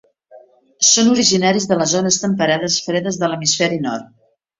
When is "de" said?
1.71-1.77, 3.25-3.31